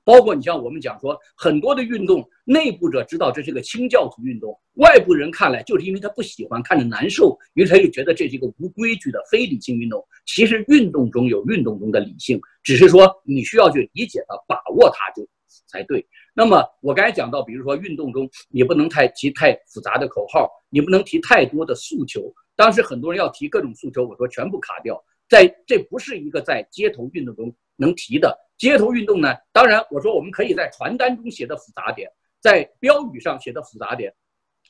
[0.03, 10.03] 包括你像我们讲说，很多的运动，内部者知道这是个清教徒运动，外部人看来就是因为他不喜欢，看着难受，于是他就觉得这是一个无规矩的非理性运动。
[10.25, 15.21] 其实运动中有运动中的理性，只是说你需要去理解它、把握它就
[15.67, 16.05] 才对。
[16.33, 22.33] 那么我刚才讲到，比如说运动中你不能太提太复杂的口号，你不能提太多的诉求。
[22.55, 28.37] 当时很多人要提各种诉求，我说全部卡掉，在这不是一个在街头运动中能提的。
[28.57, 34.13] 街头运动呢，当然我说我们可以在传单中写的复杂点，在标语上写的复杂点，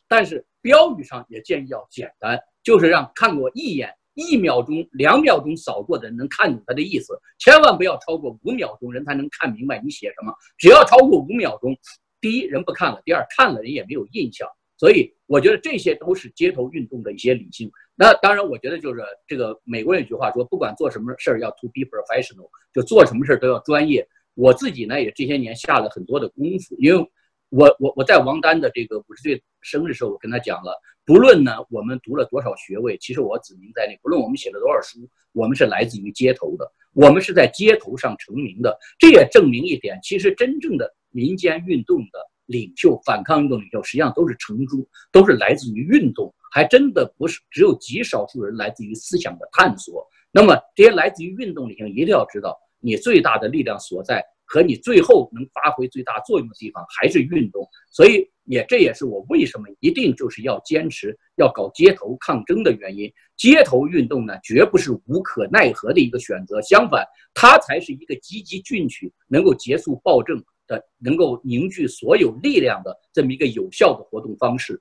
[0.07, 10.33] 但是标语上也建议要简单，就是让看过一眼、一秒钟、两秒钟扫过的人能看懂它的意思，千万不要超过五秒钟，人才能看明白你写什么。
[10.57, 11.77] 只要超过五秒钟，
[12.19, 14.47] 第一人不看了，第二看了人也没有印象。
[14.77, 17.71] 所以我觉得这些都是街头运动的一些理性。
[17.95, 24.07] 那当然，我觉得就是这个美国人有句话说，不管做什么事儿要 to be professional，就做什么事儿都要专业。
[24.33, 27.11] 我自己呢也这些年下了很多的功夫，因为
[27.51, 30.73] 我我我在王丹的这个五十岁生日时候，我跟他讲了，
[31.05, 38.75] 不论呢我们读了多少学位，其实我指名在内，不论我们写了多少书，我们是来自于街头的，我们是在街头上成名的。
[38.97, 42.19] 这也证明一点，其实真正的民间运动的。
[42.47, 50.05] 领袖反抗运动领袖实际上都是成珠，都是来自于运动，还真的不是只有极少数人来自于思想的探索。
[50.33, 54.21] 那么这些来自于运动领袖一定要知道，你最大的力量所在
[54.51, 57.65] 和你最后能发挥最大作用的地方还是运动。
[57.89, 63.09] 所以也这也是我为什么一定就是要坚持要搞街头抗争的原因。
[63.37, 70.37] 街头运动呢，绝不是无可奈何的一个选择，相反，它才是一个积极进取，能够结束暴政
[70.67, 70.83] 的。
[70.99, 74.79] 能够凝聚所有力量的这么一个有效的活动方式。